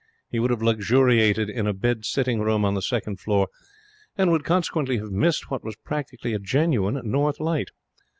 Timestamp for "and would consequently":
4.17-4.97